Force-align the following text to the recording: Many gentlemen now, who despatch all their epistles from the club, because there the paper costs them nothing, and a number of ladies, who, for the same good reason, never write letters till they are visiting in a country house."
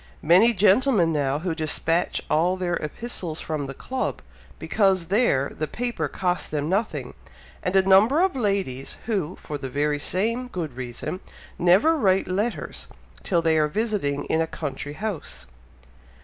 Many 0.23 0.51
gentlemen 0.53 1.13
now, 1.13 1.37
who 1.37 1.53
despatch 1.53 2.23
all 2.27 2.57
their 2.57 2.73
epistles 2.77 3.39
from 3.39 3.67
the 3.67 3.75
club, 3.75 4.23
because 4.57 5.09
there 5.09 5.51
the 5.55 5.67
paper 5.67 6.07
costs 6.07 6.49
them 6.49 6.67
nothing, 6.67 7.13
and 7.61 7.75
a 7.75 7.83
number 7.83 8.19
of 8.19 8.35
ladies, 8.35 8.97
who, 9.05 9.35
for 9.35 9.59
the 9.59 9.99
same 9.99 10.47
good 10.47 10.75
reason, 10.75 11.19
never 11.59 11.95
write 11.95 12.27
letters 12.27 12.87
till 13.21 13.43
they 13.43 13.59
are 13.59 13.67
visiting 13.67 14.25
in 14.25 14.41
a 14.41 14.47
country 14.47 14.93
house." 14.93 15.45